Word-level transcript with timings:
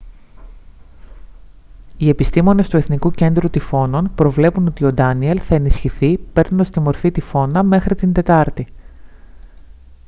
οι 1.97 2.09
επιστήμονες 2.09 2.69
του 2.69 2.77
εθνικού 2.77 3.11
κέντρου 3.11 3.49
τυφώνων 3.49 4.11
προβλέπουν 4.15 4.67
ότι 4.67 4.85
ο 4.85 4.93
ντάνιελ 4.93 5.39
θα 5.43 5.55
ενισχυθεί 5.55 6.17
παίρνοντας 6.17 6.69
τη 6.69 6.79
μορφή 6.79 7.11
τυφώνα 7.11 7.63
μέχρι 7.63 7.95
την 7.95 8.13
τετάρτη 8.13 8.67